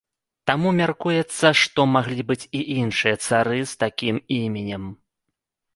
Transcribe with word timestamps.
Таму 0.49 0.69
мяркуецца, 0.77 1.51
што 1.61 1.85
маглі 1.97 2.27
быць 2.31 2.41
і 2.61 2.65
іншыя 2.81 3.15
цары 3.27 3.59
з 3.75 3.81
такім 3.87 4.15
імем. 4.43 4.91